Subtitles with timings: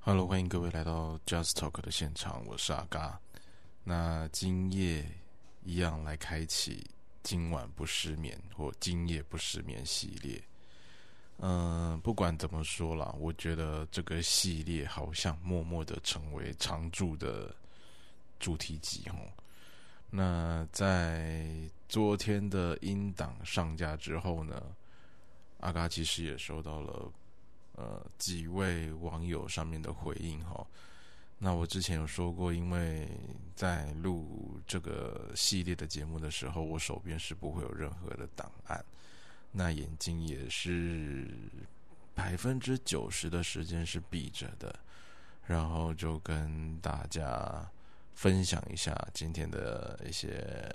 [0.00, 3.20] Hello，欢迎各位来到 Just Talk 的现场，我是阿嘎。
[3.84, 5.04] 那今夜
[5.64, 6.88] 一样来开启
[7.22, 10.42] 今晚不失眠或今夜不失眠系列。
[11.38, 17.54] 嗯，不管怎么说啦，我觉得这个系列好像默默的成为常驻的
[18.38, 19.14] 主题集哦。
[20.08, 21.46] 那在
[21.88, 24.62] 昨天的音档上架之后呢，
[25.60, 27.12] 阿嘎其实也收到了。
[27.78, 30.66] 呃，几位网友上面的回应哈，
[31.38, 33.08] 那我之前有说过，因为
[33.54, 38.84] 在录这个系列的节目的时候，我手边是不会有任何的档案，
[39.52, 41.28] 那眼睛也是
[42.16, 44.76] 百分之九十的时间是闭着的，
[45.46, 47.64] 然后就跟大家
[48.12, 50.74] 分享一下今天的一些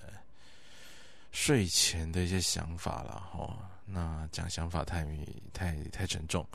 [1.33, 3.69] 睡前的一些想法了哈。
[3.85, 5.05] 那讲想法太
[5.51, 6.47] 太太沉重。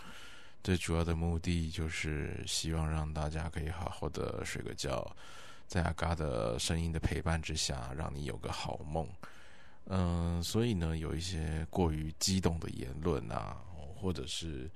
[0.63, 5.17] 最主要的目的就是希望让大家可以好好的睡个觉，
[5.67, 9.09] 在阿嘎的声音的陪伴之下，让你有个好梦。
[9.87, 13.57] 嗯，所以呢，有一些过于激动的言论啊，
[13.97, 14.71] 或者是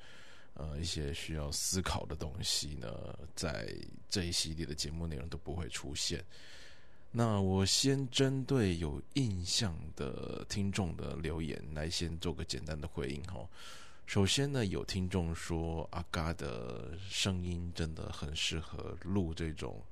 [0.54, 2.88] 呃一些需要思考的东西呢，
[3.34, 3.68] 在
[4.08, 6.24] 这一系列的节目内容都不会出现。
[7.10, 13.46] 那我先针对有印象的听众的留言来先做个简单的回应哈。
[14.04, 19.82] 首先呢，有听众说阿嘎的声音真的很适合录这种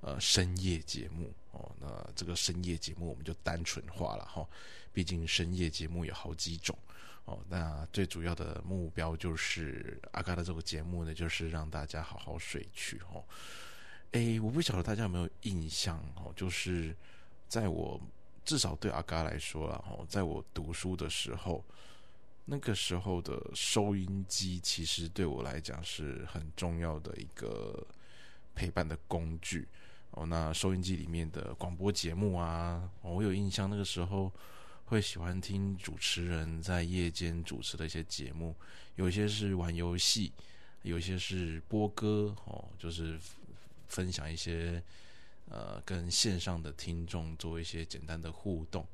[0.00, 1.68] 呃深夜节目哦。
[1.80, 4.46] 那这个深夜节目我们就单纯化了哈，
[4.92, 6.78] 毕竟深夜节目有好几种
[7.24, 7.40] 哦。
[7.48, 13.20] 那最主要的目标就是阿嘎的这个节目呢，就是让大家好好睡去哈。
[14.12, 16.94] 诶，我不晓得大家有没有印象哦，就是
[17.48, 18.00] 在我
[18.44, 21.64] 至少对阿嘎来说啊，哦，在我读书的时候。
[22.48, 27.84] 那个时候的收音机其实对我来讲是很重要的一个
[28.54, 29.66] 陪伴的工具
[30.12, 30.24] 哦。
[30.24, 34.32] 那收音机里面的广播节目啊，我有印象，那个时候
[34.84, 38.54] 会喜欢听主持人在夜间主持的一些节目，
[38.94, 40.32] 有些是玩游戏，
[40.82, 43.18] 有些是播歌哦，就是
[43.88, 44.80] 分享一些
[45.50, 48.86] 呃跟线上的听众做一些简单的互动。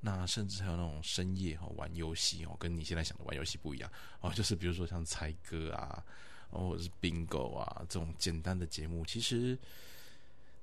[0.00, 6.04] 那甚至还有那种深夜哈玩游戏哦，跟你现在想的玩游戏不一样哦，就是比如说像猜歌啊，
[6.50, 9.58] 或者是 bingo 啊这种简单的节目，其实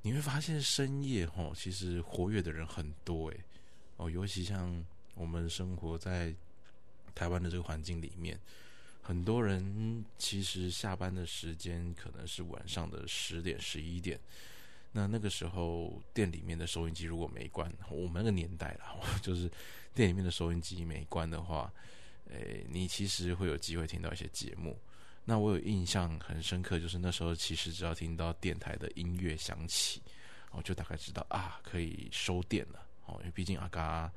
[0.01, 3.39] 你会发现深夜哈，其实活跃的人很多诶。
[3.97, 4.85] 哦，尤其像
[5.15, 6.33] 我们生活在
[7.13, 8.39] 台湾的这个环境里面，
[9.01, 14.19] 很多人其实下班的时间可能是晚上的十点十一点。
[14.97, 19.51] 那那个时候店里面的收音机如果没关，我们那个年代啦， 就是
[19.93, 21.69] 店里面的收音机没关的话，
[22.29, 24.79] 诶，你其实会有机会听到一些节目。
[25.25, 30.01] 那我有印象很深刻，就是那时候其实只要听到电台的音乐响起，
[30.51, 32.79] 我就大概知道啊，可以收电了。
[33.05, 34.09] 哦，因为毕竟阿嘎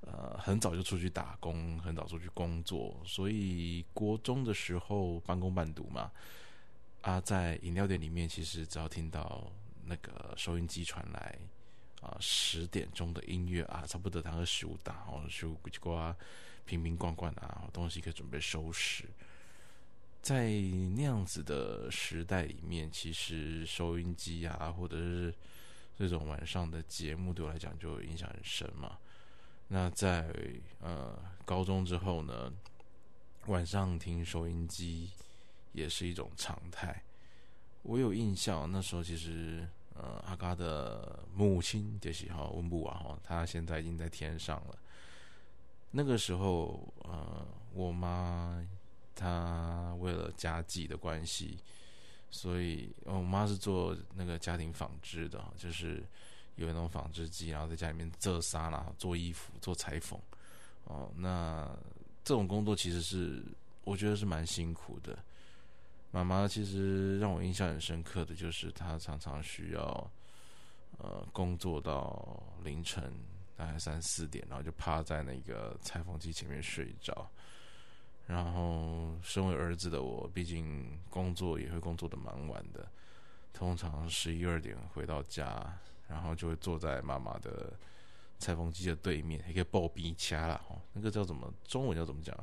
[0.00, 6.10] 呃很早就出去打工，很早出去工作，所以国中的时候半工半读嘛，
[7.02, 9.52] 啊，在饮料店里面，其实只要听到。
[9.86, 11.38] 那个收音机传来
[12.00, 16.14] 啊，十点钟的音乐啊，差不多当个十五打哦，十五咕叽呱，
[16.64, 19.04] 瓶瓶罐罐啊，东西可以准备收拾。
[20.20, 20.48] 在
[20.96, 25.32] 那样子的时代里面，其实收音机啊，或者是
[25.96, 28.98] 这种晚上的节目，对我来讲就影响很深嘛。
[29.68, 30.28] 那在
[30.80, 32.52] 呃高中之后呢，
[33.46, 35.10] 晚上听收音机
[35.72, 37.02] 也是一种常态。
[37.88, 39.64] 我有印象，那时候其实，
[39.94, 44.76] 呃，阿嘎的母亲就是哈温布瓦哈，他现在已经在天上了。
[45.92, 48.60] 那个时候，呃，我妈
[49.14, 51.58] 她为了家计的关系，
[52.28, 56.02] 所以我妈是做那个家庭纺织的，就是
[56.56, 60.20] 有那种纺织机，然后在家里面做纱啦、做衣服、做裁缝。
[60.86, 61.70] 哦，那
[62.24, 63.44] 这种工作其实是
[63.84, 65.16] 我觉得是蛮辛苦的。
[66.16, 70.10] 妈妈其实让我印象很深刻的就是，她常常需要
[70.96, 73.12] 呃工作到凌晨
[73.54, 77.30] 大概三四点，然后就趴在那个裁缝机前面睡着。
[78.26, 82.88] 然后，身为儿子的我，毕竟工作也会工作的蛮晚的，
[83.52, 85.78] 通常十一二点回到家，
[86.08, 87.78] 然后就会坐在妈妈的
[88.38, 90.80] 裁缝机的对面，也可以抱鼻掐了哦。
[90.94, 92.34] 那个叫怎么中文叫怎么讲？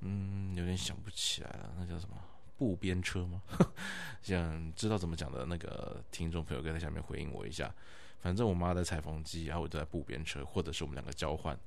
[0.00, 2.16] 嗯，有点想不起来了，那叫什么？
[2.56, 3.42] 步边车吗？
[4.22, 7.74] 想知道怎么讲的那个听众朋友，可以在下面回应我一下。
[8.20, 11.58] 反正我妈在裁缝机，然后我在步边车，或者是我们两个交换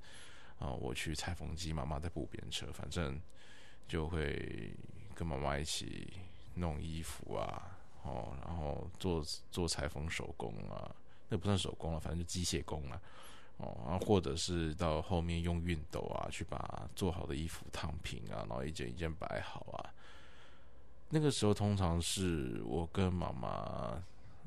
[0.57, 3.19] 啊，我去裁缝机，妈妈在步边车，反正
[3.89, 4.73] 就会
[5.13, 6.13] 跟妈妈一起
[6.53, 9.21] 弄衣服啊，哦，然后做
[9.51, 10.95] 做裁缝手工啊，
[11.27, 13.01] 那不算手工了，反正就机械工啊，
[13.57, 19.84] 哦，然后或者是到后面用熨斗啊，去把做好的衣服烫平啊，然后一件一件摆好啊。
[21.09, 24.03] 那个时候通常是我跟妈妈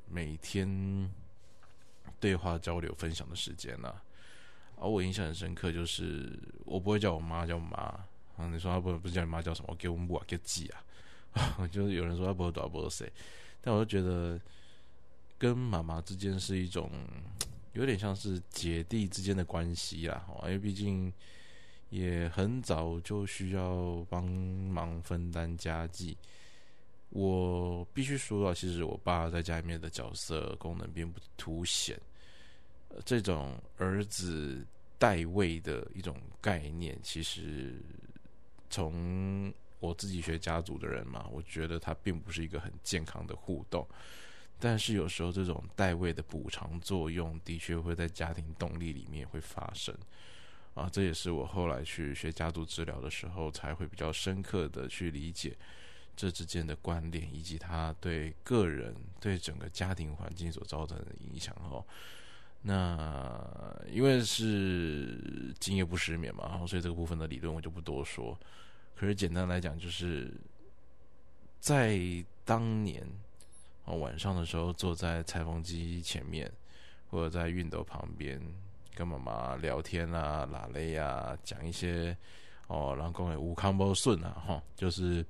[0.08, 1.10] 每天
[2.20, 3.94] 对话交流分享的时间呢。
[4.80, 7.76] 而我印象很深刻，就是我不会叫我妈叫妈
[8.36, 8.48] 啊。
[8.52, 9.74] 你说他不不是叫你妈叫什么？
[9.76, 10.84] 给我母啊，给鸡啊。
[11.70, 13.10] 就是有人说他不会多不会谁，
[13.60, 14.40] 但我就觉得
[15.36, 16.90] 跟妈妈之间是一种
[17.72, 20.24] 有点像是姐弟之间的关系啦。
[20.44, 21.12] 因为毕竟
[21.90, 26.16] 也很早就需要帮忙分担家计。
[27.10, 31.98] 我必须说到，其实我爸在家里面的角色功能并不凸显。
[33.04, 34.64] 这种儿子
[34.98, 37.80] 代位的一种概念，其实
[38.68, 43.86] 从我自己学家族的人嘛，我觉得它并不是一个很健康的互动。
[44.60, 49.94] 但是有时候这种代位的补偿作用，的确会在家庭动力里面会发生。
[50.74, 55.56] 啊，这也是我后来去学家族治疗的时候，才会比较深刻的去理解
[56.18, 61.54] 这之间的关联，以及他对个人、对整个家庭环境所造成的影响。
[61.70, 61.84] 哦。
[62.60, 63.40] 那
[63.88, 68.36] 因为是今夜不失眠嘛，然后所以这个部分的理论我就不多说。
[68.96, 70.34] 可是简单来讲，就是
[71.60, 71.96] 在
[72.44, 73.06] 当年
[73.84, 76.50] 哦晚上的时候，坐在裁缝机前面，
[77.12, 78.42] 或者在熨斗旁边，
[78.92, 82.16] 跟妈妈聊天啊、拉勒啊，讲一些
[82.66, 85.24] 哦，然后讲无康波顺啊，哈，就是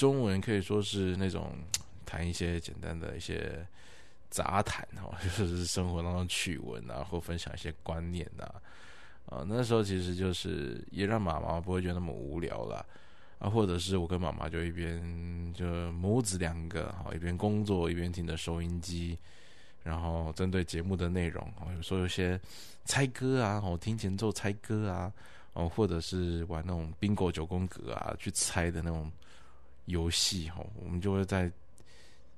[0.00, 1.52] 中文可以说是那种
[2.06, 3.66] 谈一些简单的一些。
[4.32, 8.44] 杂谈哈， 就是生活当中趣闻啊，或分享一些观念呐，
[9.26, 12.86] 啊，那时候其实就是也让妈妈不会觉得那么无聊了
[13.40, 19.18] 啊，或者是我跟妈妈就一边就母子两个哈，一边工作一边听着收音机，
[19.82, 22.40] 然后针对节目的内容啊，有时候有些
[22.84, 25.12] 猜歌啊，我听前奏猜歌啊，
[25.54, 29.10] 哦，或者是玩那种 bingo 九宫格啊，去猜的那种
[29.90, 31.50] 游戏哈，我们就会在。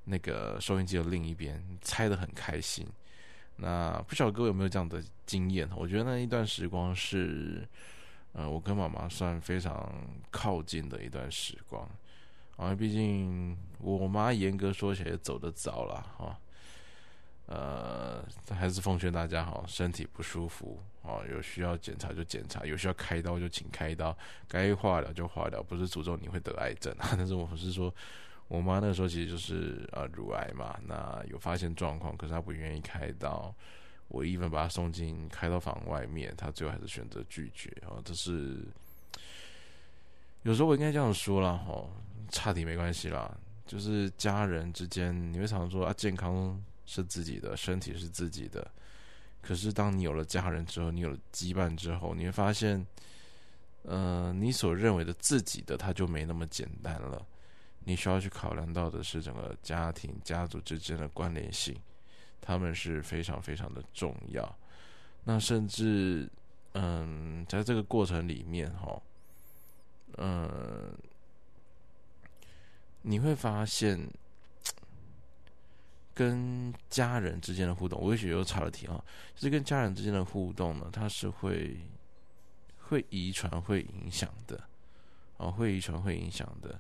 [0.04, 2.84] 那个收音机的另一边猜的很开心，
[3.54, 5.70] 那不晓得各位有没有这样的经验？
[5.76, 7.64] 我觉得那一段时光是，
[8.32, 9.94] 呃，我跟妈妈算非常
[10.28, 11.88] 靠近的一段时光，
[12.56, 16.36] 啊，毕竟我妈严格说起来走得早了哈，
[17.52, 24.16] 呃，还是奉劝大家哈，身体不舒服啊，有需要检查就检查，有需要开刀就请开刀，
[24.48, 27.92] 该化疗就化疗，不是诅咒你会得癌症啊， 但是我是说。
[28.48, 33.54] 我妈那时候其实就是呃乳癌嘛，那有发现状况，可是她不愿意开刀，
[34.08, 37.96] 我一份把她送进开刀房外面，她最后还是选择拒绝啊。
[38.04, 38.62] 这是
[40.42, 41.82] 有时候我应该这样说了哈，
[42.28, 43.34] 差题没关系啦，
[43.64, 48.70] 就是家人之间，你会常说啊，健康是自己的，身体是自己的，
[49.40, 52.86] 可是当你有了家人之后，你有了羁绊之后，你会发现，
[53.82, 57.24] 呃，你所认为的自己的，它就没那么简单了。
[57.84, 61.76] 你需要去考量到的是整个家庭、家族之间的关联性，
[62.40, 64.56] 他们是非常非常的重要。
[65.24, 66.28] 那甚至，
[66.74, 69.02] 嗯，在这个过程里面，哈，
[70.18, 70.92] 嗯，
[73.02, 74.08] 你会发现，
[76.14, 79.02] 跟家人之间的互动，我也许又差了题啊。
[79.34, 81.76] 就是跟家人之间的互动呢，它是会
[82.78, 84.62] 会遗传、会影响的，
[85.38, 86.78] 哦，会遗传、会影响的。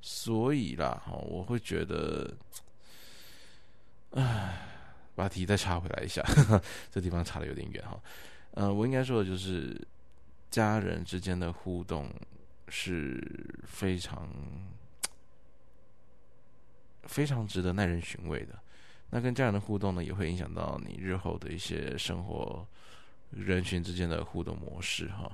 [0.00, 2.32] 所以啦，哈，我会觉得，
[4.12, 4.68] 唉，
[5.16, 6.22] 把题再插回来一下，
[6.90, 8.00] 这地方插的有点远哈。
[8.52, 9.76] 呃，我应该说的就是，
[10.50, 12.08] 家人之间的互动
[12.68, 13.20] 是
[13.64, 14.28] 非常
[17.02, 18.56] 非常值得耐人寻味的。
[19.10, 22.66] 那跟家人的互动呢，也会影响到你日后的一些生活、
[23.30, 25.30] 人群之间的互动模式哈。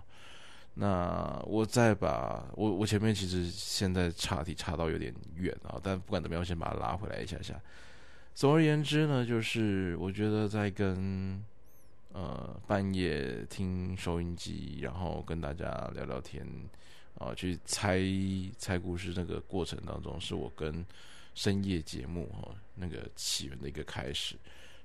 [0.74, 7.54] 那我再把我我前面其实现在岔题岔到有点远啊，但不管怎么样，我先把它拉回来一下下。
[8.34, 11.40] 总而言之呢，就是我觉得在跟
[12.12, 16.44] 呃半夜听收音机，然后跟大家聊聊天
[17.18, 18.00] 啊，去猜
[18.58, 20.84] 猜故事那个过程当中，是我跟
[21.34, 24.36] 深夜节目哈那个起源的一个开始，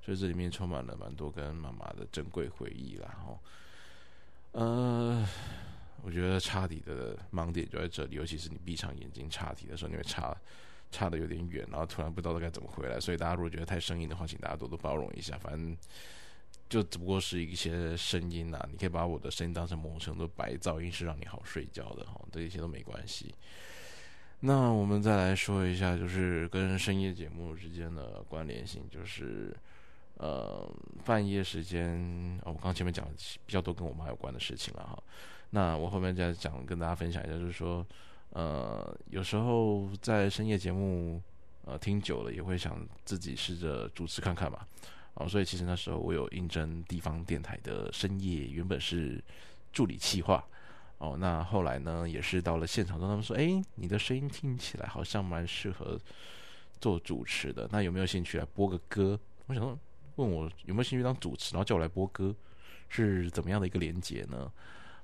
[0.03, 3.39] 所以这里面充满了蛮多跟妈妈的珍贵回忆啦哈，
[4.51, 5.27] 呃。
[6.01, 10.33] 我觉得差题的盲点就在这里，尤其是你闭上眼睛差题的时候，你会差
[10.89, 12.97] 差的有点远，然后突然不知道该怎么回来。
[13.01, 15.37] 所以大家如果觉得太生硬的话，请大家多多包容一下。
[15.37, 15.75] 反正
[16.69, 22.17] 就只不过是一些声音呐，你可以把我的声音当成某种程度白噪音，是让你好睡觉的哈。
[22.31, 23.35] 这一些都没关系。
[24.41, 29.53] 那我们再来说一下，就是跟深夜节目之间的关联性，就是
[30.15, 30.65] 呃
[31.03, 33.05] 半夜时间，哦，我刚前面讲
[33.45, 35.03] 比较多跟我妈有关的事情了哈。
[35.49, 37.85] 那我后面再讲，跟大家分享一下，就是说，
[38.29, 41.21] 呃，有时候在深夜节目，
[41.65, 44.59] 呃，听久了也会想自己试着主持看看嘛。
[45.15, 49.21] 哦，所以其实那时候我有应征地方电台的深夜，原本是
[49.73, 50.41] 助理企划。
[50.99, 55.99] 哦，那后来呢，也是到了现场中，他们说，哎，你的声音听起来好像蛮适合
[56.79, 59.19] 做主持的，那有没有兴趣来播个歌？
[59.47, 59.79] 我想说，
[60.17, 62.35] 问我有没有兴趣当主持，然后叫我来播歌，
[62.89, 64.51] 是怎么样的一个连接呢？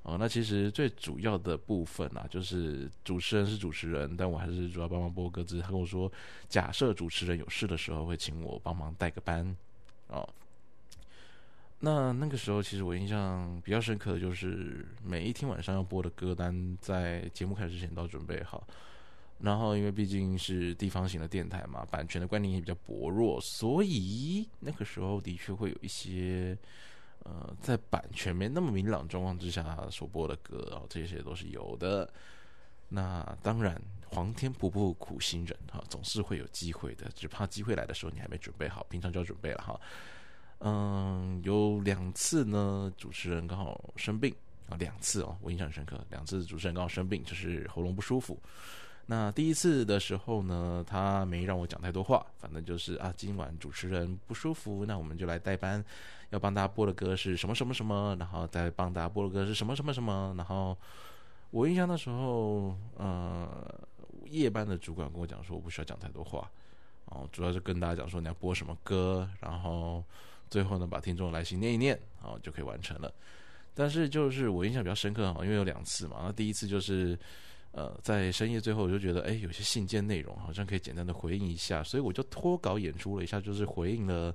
[0.04, 5.44] 哦，那其实最主要的部分啊，就是主持人是主持人，但我还是主要帮忙播歌。
[5.44, 6.12] 只是他跟我说，
[6.48, 9.56] 假设主持人有事的时候，会请我帮忙带个班。
[10.10, 10.28] 哦，
[11.86, 18.68] 那那个时候其实我印象比较深刻的就是，每一天晚上要播的歌单，在节目开始之前都要准备好。
[19.38, 26.58] 然后因为毕竟是地方型的电台嘛，版权的观念也比较薄弱，所以那个时候的确会有一些。
[27.28, 32.08] 呃，在版权没那么明朗状况之下所播的歌啊，这些都是有的。
[32.88, 39.80] 那当然，皇天不负苦心人哈，总是会有机会的，只怕机会来的时候你还没准备好，平常就要准备了哈。
[40.68, 44.34] 嗯，有两次呢，主持人刚好生病
[44.68, 48.36] 啊，两次哦，我印象深刻，两次主持人刚好生病，就是喉咙不舒服。
[49.06, 55.86] 那第一次的时候呢，他没让我讲太多话，反正就是啊，今晚主持人不舒服，那我们就来代班。
[56.32, 60.76] 要帮大家播的歌是什么什么什么，然后再帮大家播的歌是什么什么什么，然后
[61.52, 63.48] 我印象那时候，呃，
[64.26, 66.50] 夜班的主管跟我讲说，我不需要讲太多话，
[67.06, 70.04] 哦，主要是跟大家讲说你要播什么歌，然后
[70.50, 73.14] 最后呢把听众来信念一念，啊就可以完成了。
[73.74, 77.18] 但是就是我印象比较深刻哈，因为有两次嘛，那第一次就是
[77.72, 84.34] 呃在深夜最后我就觉得，哎，有些信件内容好像可以简单的回应一下，所以我就脱稿演出了一下，就是回应了。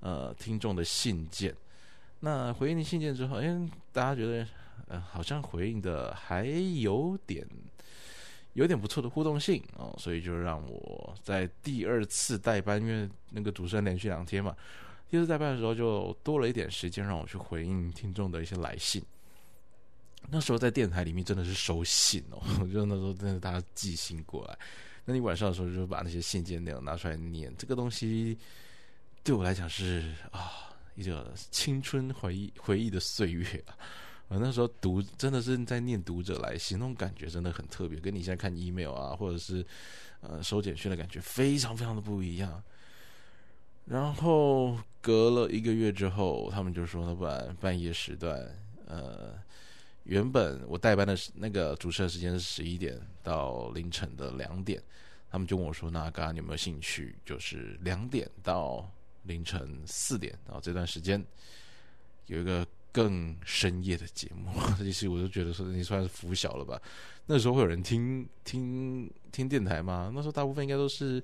[0.00, 1.52] 呃，听众的信件，
[2.20, 3.48] 那回应的信件之后，哎，
[3.92, 4.46] 大家觉得，
[4.88, 7.44] 呃，好像回应的还有点，
[8.52, 14.54] 有点不错的互动性哦，所以就让我在第二次代班，因为那个主持人连续两天嘛，
[15.08, 19.02] 第二次代班的时候就多了一点时间让我去回应听众的一些来信。
[20.28, 24.58] 那时候在电台里面真的是收信哦，我觉得那时候真的大家寄信过来，
[25.04, 28.36] 那你晚上的时候就把那些信件内容拿出来念，这个东西。
[29.22, 33.74] 对我来讲是啊，一个青春回忆回忆的岁月啊！
[34.28, 39.66] 我那时候读真的是在念读者来信，那种感觉真的很特别，跟你现在看 email 啊，或者是
[40.20, 42.62] 呃收简讯的感觉非常非常的不一样。
[43.86, 48.38] 然后隔了一个月之后，他们就说，那不然半夜时段，
[48.86, 49.34] 呃，
[50.04, 54.82] 原本我代班的那个主持的时间是十一点到凌晨的两点，
[55.30, 57.16] 他们就问我说，那刚刚你有没有兴趣？
[57.24, 58.88] 就是两点到。
[59.26, 61.20] 凌晨四点，然后这段时间
[62.26, 66.80] 有一个更深夜的节目，其实我就觉得说你算是拂晓了吧。
[67.26, 70.12] 那时候会有人听听听电台吗？
[70.14, 71.20] 那时候大部分应该都是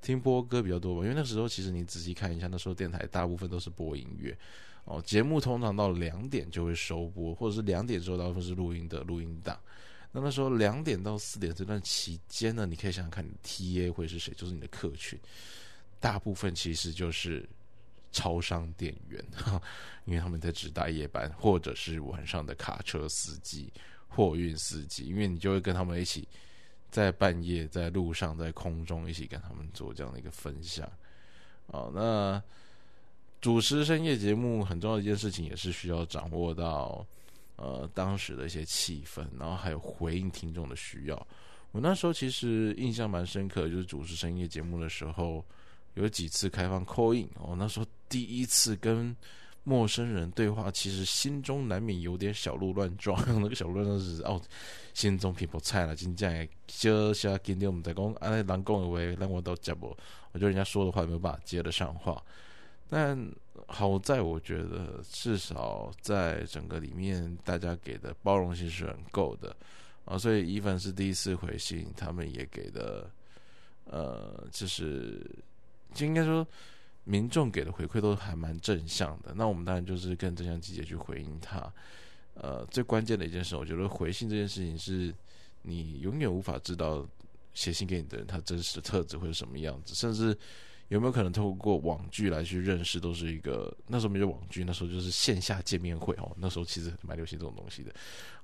[0.00, 1.02] 听播歌比较多吧。
[1.02, 4.36] 因为那时候其实你仔细看一下，那时候电台大部分都是播音乐
[4.84, 5.02] 哦。
[5.04, 9.58] 节目通常到两点就会收播，或者是两点之后大部分是录音的录音档。
[10.10, 14.32] 那那时候两点到四点这段期间呢，你可以想想看，你 T A 会是谁？
[14.34, 15.18] 就是你的客群。
[16.00, 17.46] 大部分其实就是
[18.10, 19.22] 超商店员，
[20.06, 23.70] 因为他们在值大夜班，或者是晚上的卡车司机、
[24.06, 26.26] 货运司机，因为你就会跟他们一起
[26.90, 30.90] 在半夜在路上在空中一起跟他们做这样的一个分享。
[31.66, 32.42] 哦，那
[33.40, 37.06] 主持深夜节目很重要的一件事情，也是需要掌握到
[37.56, 41.26] 呃当时的一些气氛，然后还有回应听众的需要。
[41.72, 45.44] 我那时候其实印象蛮深刻，就是主持深夜节目的时候。
[45.94, 49.16] 有几次开放 call in 哦，那时候第一次跟
[49.68, 53.22] 陌生人对话，其实心中难免有点小鹿乱撞。
[53.40, 54.40] 那个小鹿乱撞是哦，
[54.94, 59.94] 心中偏颇菜了，真正接下今天我们在讲，啊，人讲的话，让我都接不，
[60.32, 62.22] 我觉得人家说的话没有办法接得上话。
[62.88, 63.30] 但
[63.66, 69.54] 好在我觉得，至少在整个里面，大家给的包容性是很够的
[70.06, 70.16] 啊。
[70.16, 73.10] 所以一凡是第一次回信，他们也给的，
[73.84, 75.24] 呃，就是。
[75.94, 76.46] 就应该说，
[77.08, 79.32] 民众给的回馈都还蛮正向的。
[79.34, 81.72] 那我们当然就是更正向积极去回应他。
[82.34, 85.12] 呃，最关键的一件事，我觉得回信这件事情是
[85.62, 87.04] 你永远无法知道
[87.54, 90.36] 写信给你的人他真实的特质会是什么样子，甚至
[90.88, 96.30] 有没有可能透过网剧来去认识，都是一个那时候没有网剧，那时候就是线下见面会哦。
[96.36, 97.92] 那时候其实蛮流行这种东西的，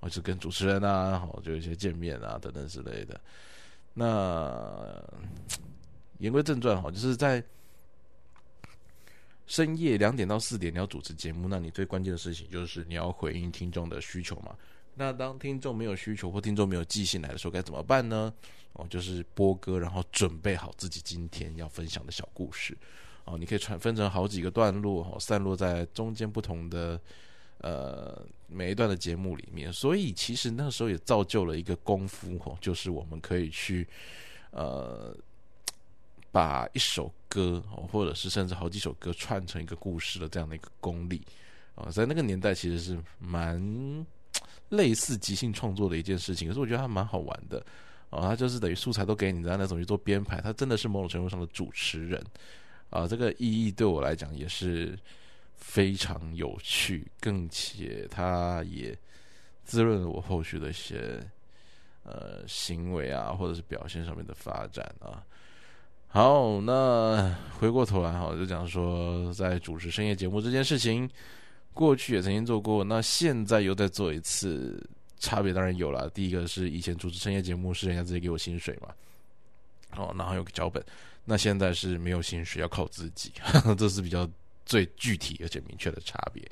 [0.00, 3.20] 哦，就跟主持人啊，好就一些见面啊等等之类的。
[3.92, 5.00] 那
[6.18, 7.40] 言归正传哈，就是在
[9.46, 14.56] 深夜两点到四点你要主持节目，那你最关键的事情就是你要回应听众的需求嘛。
[14.94, 18.32] 那当听众没有需求或听众没有寄信来的时候，该怎么办呢？
[18.74, 22.76] 哦，就是播歌，然后准备好自己今天要分享的小故事。
[23.24, 27.00] 哦，你可以传分成好几个段落，哦，散落在中间不同的
[27.58, 29.72] 呃每一段的节目里面。
[29.72, 33.86] 所以其实那时候也造就了一个功夫，哦，就是我们可以去
[34.50, 35.16] 呃
[36.34, 41.24] 把一首歌，或者是甚至好几首歌串成一个故事的这样的一个功力。
[41.76, 44.04] 啊，在那个年代其实是蛮。
[44.70, 47.64] 类似即兴创作的一件事情，可是我觉得还蛮好玩的
[48.10, 48.22] 啊！
[48.22, 52.20] 他就是等于素材都给你，然后那种去做编排，他真的是某种程度上的主持人
[52.90, 53.06] 啊！
[53.06, 54.98] 这个意义对我来讲也是
[55.54, 58.98] 非常有趣，更且他也
[59.64, 61.20] 滋润了我后续的一些
[62.02, 65.22] 呃行为啊，或者是表现上面的发展啊。
[66.14, 71.10] 好，那回过头来哈，就讲说在主持深夜节目这件事情。
[71.72, 74.80] 过去也曾经做过，那现在又再做一次，
[75.18, 76.08] 差别当然有了。
[76.10, 78.94] 第一个是以前主持深夜节目是人家直接给我薪水嘛，
[79.96, 80.80] 哦，然后有个脚本。
[81.24, 83.32] 那现在是没有薪水，要靠自己，
[83.76, 84.24] 这是比较
[84.64, 86.48] 最具体而且明确的差别。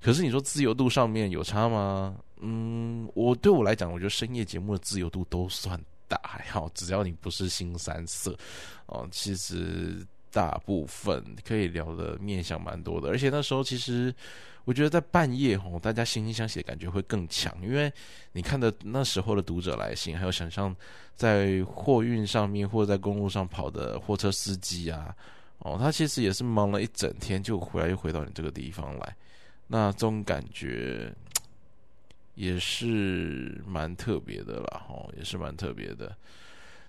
[0.00, 2.16] 可是你说自由度上面有差吗？
[2.40, 8.36] 嗯，我对我来讲，我觉得深夜节目的自由度都算大，还 好，只要你不是新三色
[8.86, 14.14] 哦，其实大部分可以聊的面向蛮多的，而且那时候其实。
[14.66, 17.92] 我觉得在半夜吼，大家惺惺相惜的感觉会更强，因为
[18.32, 20.74] 你看的那时候的读者来信，还有想象
[21.14, 25.14] 在货运上面或者在公路上跑的货车司机啊，
[25.58, 29.14] 哦，他其实也是忙了一整天，就回来又回到你这个地方来，
[29.66, 31.12] 那这种感觉
[32.34, 36.14] 也是蛮特别的啦，哦，也是蛮特别的。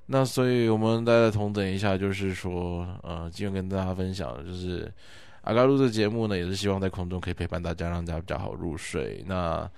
[0.08, 4.92] 那所以我们大家同等一下，就是说，呃，今天跟大家分享的就是。
[5.46, 9.24] 阿嘎录这节目呢，也是希望在空中可以陪伴大家，让大家比较好入睡。
[9.28, 9.70] 那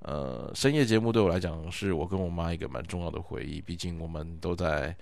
[0.00, 3.58] 呃，深夜节目对我来讲，是我跟我妈一个蛮重要的回忆。
[3.58, 4.94] 毕竟我们都在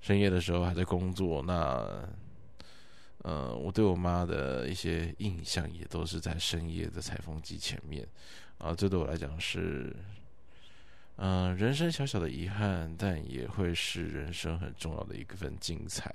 [0.00, 1.42] 深夜的时候还在工作。
[1.42, 1.86] 那
[3.24, 8.08] 呃，我对我妈的一些印象，也都是在深夜的采风机前面。
[8.58, 9.94] 啊，这对我来讲是
[11.16, 16.14] 嗯，人生小小的遗憾，但也会是人生很重要的一份精彩。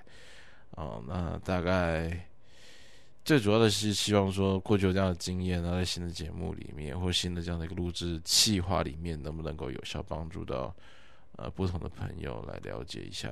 [0.72, 2.28] 啊，那大概。
[3.26, 10.76] 最主要的是希望说，过去有这样的经验，然后在新的节目里面，或新的这样的一个录制计划里面，能不能够有效帮助到
[11.38, 13.30] 呃不同的朋友来了解一下，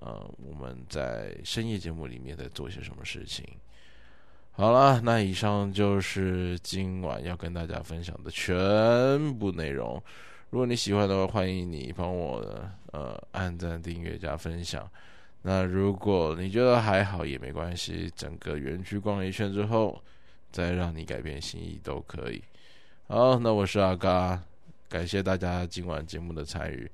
[0.00, 3.42] 呃我们在深夜节目里面在做些什么事情。
[4.54, 10.00] 好了，那以上就是今晚要跟大家分享的全部内容。
[10.50, 12.44] 如果你喜欢的话，欢迎你帮我
[12.92, 14.88] 呃按赞、订阅、加分享。
[15.40, 20.00] 那如果你觉得还好也没关系，整个园区逛一圈之后，
[20.52, 22.40] 再让你改变心意都可以。
[23.08, 24.40] 好，那我是阿嘎，
[24.88, 26.88] 感谢大家今晚节目的参与，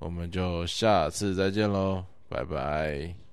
[0.00, 3.23] 我们就下次再见喽，拜拜。